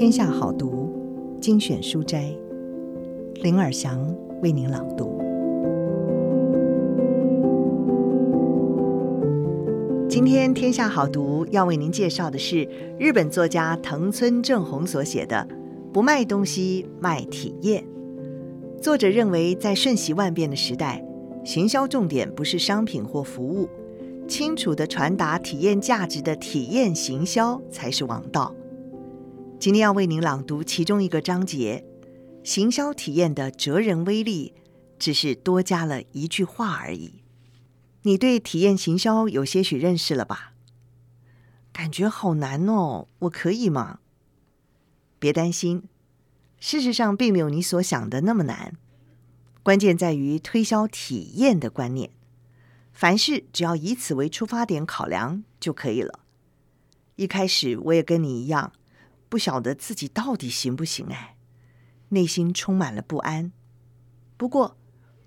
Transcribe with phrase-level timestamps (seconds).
[0.00, 0.90] 天下好读
[1.42, 2.34] 精选书斋，
[3.42, 5.20] 林尔祥为您朗读。
[10.08, 12.66] 今天天下好读要为您介绍的是
[12.98, 15.46] 日本作家藤村正弘所写的
[15.92, 17.84] 《不卖东西，卖体验》。
[18.80, 21.04] 作者认为，在瞬息万变的时代，
[21.44, 23.68] 行销重点不是商品或服务，
[24.26, 28.54] 清楚地传达体验价值的体验行销才是王道。
[29.60, 31.84] 今天要为您朗读其中一个章节：
[32.42, 34.54] 行销体验的哲人威力，
[34.98, 37.22] 只是多加了一句话而已。
[38.04, 40.54] 你对体验行销有些许认识了吧？
[41.74, 43.98] 感觉好难哦，我可以吗？
[45.18, 45.82] 别担心，
[46.58, 48.78] 事实上并没有你所想的那么难。
[49.62, 52.08] 关键在于推销体验的观念，
[52.94, 56.20] 凡事只要以此为出发点考量就可以了。
[57.16, 58.72] 一开始我也跟你一样。
[59.30, 61.36] 不晓得自己到底行不行哎，
[62.10, 63.52] 内心充满了不安。
[64.36, 64.76] 不过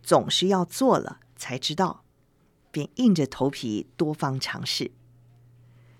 [0.03, 2.03] 总是要做了才知道，
[2.69, 4.91] 便硬着头皮多方尝试。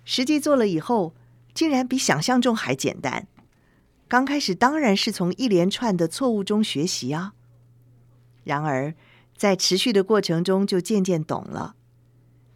[0.03, 1.15] 实际做了以后，
[1.53, 3.27] 竟然比想象中还简单。
[4.09, 7.33] 刚开始当然是从一连串的错误中学习啊。
[8.43, 8.93] 然而
[9.37, 11.75] 在持续的过程中，就渐渐懂了。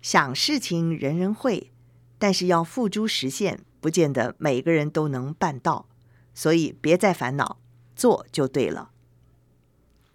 [0.02, 1.72] 想事情人人会，
[2.20, 3.64] 但是要付诸实现。
[3.88, 5.88] 不见得每个人都能办到，
[6.34, 7.58] 所以别再烦恼，
[7.96, 8.92] 做就对了。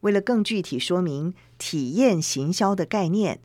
[0.01, 3.41] 为了更具体说明体验行销的概念，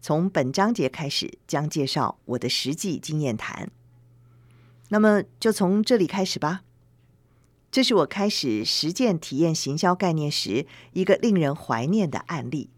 [0.00, 3.70] 从本章节开始将介绍我的实际经验谈。
[4.88, 6.64] 那么就从这里开始吧。
[7.70, 12.68] 这是我开始实践体验行销概念时一个令人怀念的案例。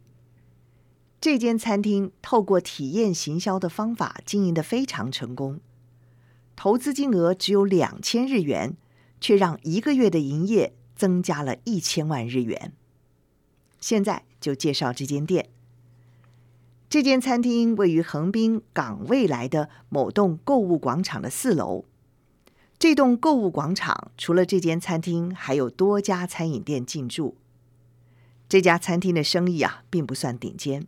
[1.19, 5.61] 这间餐厅透过体验行销的方法经营得非常成功。
[6.62, 8.77] 投资金额只有两千日元，
[9.19, 12.74] 却让一个月的营业增加了一千万日元。
[13.80, 15.48] 现在就介绍这间店。
[16.90, 21.86] 这间餐厅位于横滨港未来的某栋购物广场的四楼。
[22.79, 27.39] 这栋购物广场除了这间餐厅，还有多家餐饮店进驻。
[28.51, 30.86] 这家餐厅的生意啊，并不算顶尖，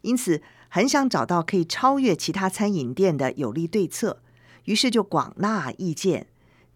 [0.00, 4.22] 因此很想找到可以超越其他餐饮店的有力对策。
[4.64, 6.28] 于是就广纳意见，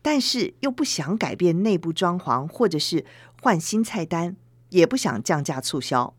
[0.02, 3.04] 但是又不想改变内部装潢，或者是
[3.42, 4.36] 换新菜单，
[4.70, 6.14] 也不想降价促销。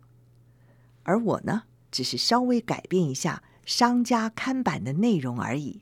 [1.04, 5.82] 而我呢，只是稍微改变一下商家看板的内容而已。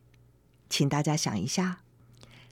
[0.69, 1.81] 请大家想一下，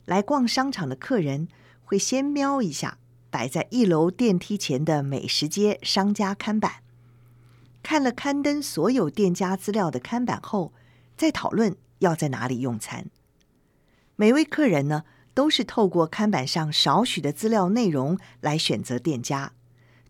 [0.06, 1.48] 来逛商场的客人
[1.84, 2.98] 会先瞄一下
[3.30, 6.84] 摆在一楼电梯前的美食街商家看板，
[7.82, 10.72] 看了刊登所有店家资料的看板后，
[11.18, 13.08] 再讨论要在哪里用餐。
[14.16, 15.04] 每位客人呢，
[15.34, 19.54] 都是透过看板上少许的资料内容来选择店家，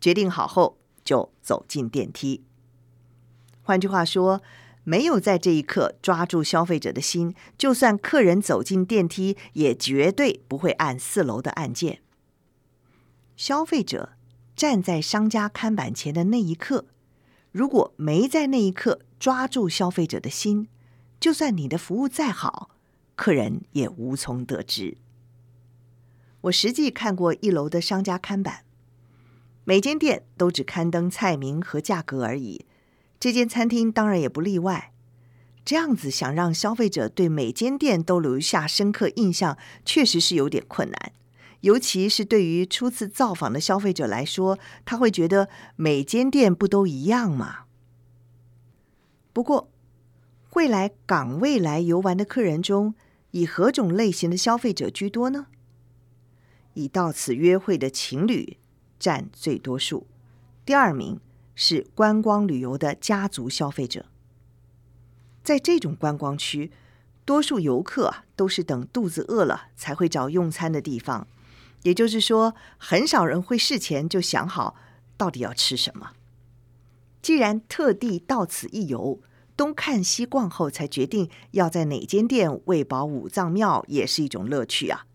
[0.02, 2.44] 决定好后就走进电梯。
[3.62, 4.42] 换句话说，
[4.84, 12.02] 没有在这一刻抓住消费者的心，就算客人走进电梯，也绝对不会按四楼的按键。
[13.38, 14.12] 消费者
[14.56, 16.88] 站在商家看板前的那一刻，
[17.54, 20.68] 如果没在那一刻抓住消费者的心，
[21.22, 22.70] 就算你的服务再好，
[23.16, 24.98] 客人也无从得知。
[26.42, 28.66] 我实际看过一楼的商家看板，
[29.64, 32.66] 每间店都只刊登菜名和价格而已。
[33.20, 34.92] 这间餐厅当然也不例外。
[35.64, 41.14] 这样子想让消费者对每间店都留下深刻印象，确实是有点困难。
[41.62, 45.48] 尤其是对于初次造访的消费者来说，他会觉得
[45.78, 47.60] 每间店不都一样吗？
[49.32, 49.70] 不过，
[50.54, 52.94] 会来港未来游玩的客人中，
[53.32, 55.48] 以何种类型的消费者居多呢？
[56.76, 58.58] 以到此约会的情侣
[59.00, 60.06] 占最多数，
[60.64, 61.20] 第二名
[61.56, 64.06] 是观光旅游的家族消费者。
[65.44, 66.72] 在这种观光区，
[67.26, 71.28] 多数游客都是等肚子饿了才会找用餐的地方，
[71.82, 74.76] 也就是说，很少人会事前就想好
[75.18, 76.12] 到底要吃什么。
[77.24, 79.20] 既然特地到此一游，
[79.56, 85.06] 东看西逛后，才决定要在哪间店喂饱五脏庙，也是一种乐趣啊！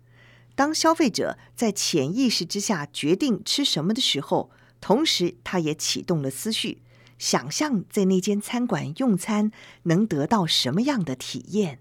[0.55, 4.50] 当消费者在潜意识之下决定吃什么的时候，
[4.81, 6.82] 同时他也启动了思绪，
[7.19, 9.50] 想象在那间餐馆用餐
[9.85, 11.81] 能得到什么样的体验。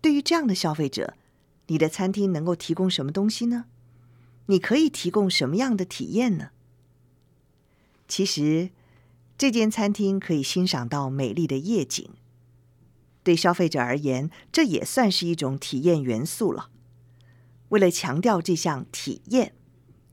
[0.00, 1.14] 对于这样的消费者，
[1.66, 3.66] 你的餐厅能够提供什么东西呢？
[4.46, 6.50] 你可以提供什么样的体验呢？
[8.08, 8.70] 其实。
[9.38, 12.08] 这间餐厅可以欣赏到美丽的夜景，
[13.22, 16.70] 对消费者而言，这也算是一种体验元素了。
[17.68, 19.54] 为了强调这项体验，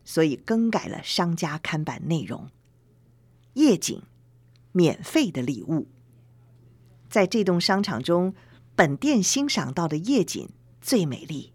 [0.04, 2.50] 所以更改了商家看板内容。
[3.54, 4.02] 夜景，
[4.72, 5.88] 免费的礼物。
[7.08, 8.34] 在这栋商场中，
[8.75, 10.50] 本店欣赏到的夜景
[10.81, 11.54] 最美丽。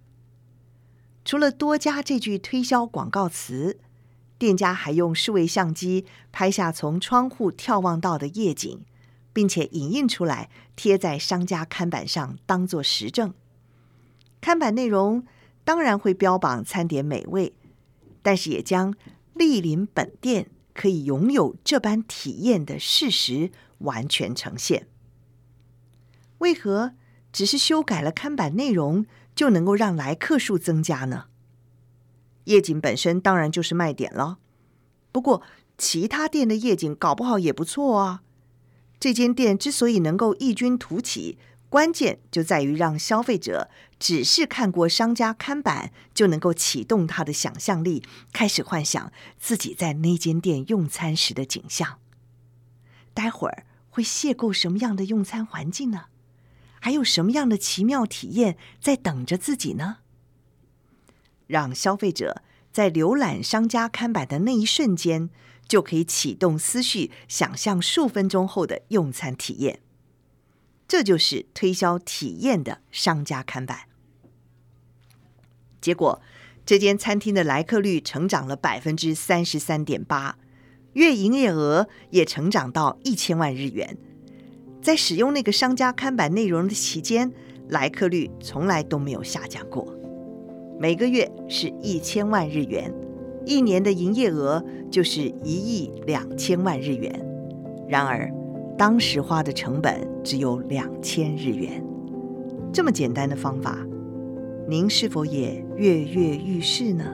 [1.24, 3.80] 除了多加这句推销广告词，
[4.38, 8.84] 店家还用数位相机拍下从窗户眺望到的夜景，
[9.32, 13.34] 并且影印出来贴在商家看板上，当作实证。
[14.40, 15.26] 看板内容
[15.64, 17.52] 当然会标榜餐点美味，
[18.22, 18.94] 但是也将
[19.34, 24.86] 莅临本店可以拥有这般体验的事实完全呈现。
[26.38, 26.92] 为何
[27.32, 31.24] 只是修改了看板内容就能够让来客数增加呢？
[32.48, 34.38] 夜景本身当然就是卖点了，
[35.12, 35.42] 不过
[35.76, 38.22] 其他店的夜景搞不好也不错啊。
[38.98, 43.68] 这间店之所以能够异军突起，关键就在于让消费者
[43.98, 48.02] 只是看过商家看板就能够启动他的想象力，
[48.32, 51.98] 开始幻想自己在那间店用餐时的景象。
[53.12, 56.06] 待会儿会邂逅什么样的用餐环境呢？
[56.80, 59.98] 还有什么样的奇妙体验在等着自己呢？
[61.48, 65.28] 让消费者在浏览商家看板的那一瞬间，
[65.66, 69.80] 就可以启动思绪，想象数分钟后的用餐体验。
[70.86, 73.80] 这就是推销体验的商家看板。
[75.80, 76.20] 结果，
[76.64, 80.38] 这间餐厅的来客率成长了百分之三十三点八，
[80.92, 83.96] 月营业额也成长到一千万日元。
[84.80, 87.32] 在使用那个商家看板内容的期间，
[87.68, 89.97] 来客率从来都没有下降过。
[90.80, 92.94] 每个月是一千万日元，
[93.44, 97.12] 一年的营业额就是一亿两千万日元。
[97.88, 98.30] 然而，
[98.76, 101.84] 当时花的成本只有两千日元。
[102.72, 103.84] 这么简单的方法，
[104.68, 107.04] 您是否也跃跃欲试呢？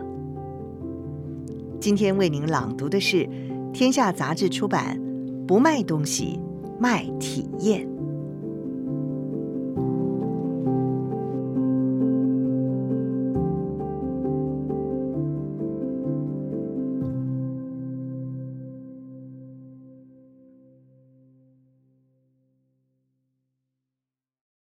[1.81, 3.25] 今天为您朗读的是
[3.73, 5.01] 《天下杂志》出版
[5.47, 6.39] 《不卖东西，
[6.79, 7.87] 卖体验》。